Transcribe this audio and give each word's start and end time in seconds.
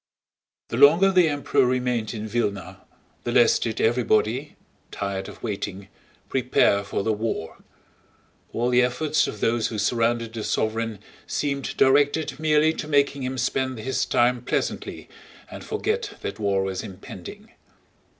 The 0.69 0.77
longer 0.77 1.11
the 1.11 1.29
Emperor 1.29 1.63
remained 1.63 2.11
in 2.15 2.27
Vílna 2.27 2.77
the 3.23 3.31
less 3.31 3.59
did 3.59 3.79
everybody—tired 3.79 5.29
of 5.29 5.43
waiting—prepare 5.43 6.83
for 6.83 7.03
the 7.03 7.13
war. 7.13 7.59
All 8.51 8.71
the 8.71 8.81
efforts 8.81 9.27
of 9.27 9.41
those 9.41 9.67
who 9.67 9.77
surrounded 9.77 10.33
the 10.33 10.43
sovereign 10.43 10.97
seemed 11.27 11.77
directed 11.77 12.39
merely 12.39 12.73
to 12.73 12.87
making 12.87 13.21
him 13.21 13.37
spend 13.37 13.77
his 13.77 14.03
time 14.07 14.41
pleasantly 14.41 15.07
and 15.51 15.63
forget 15.63 16.13
that 16.23 16.39
war 16.39 16.63
was 16.63 16.81
impending. 16.81 17.51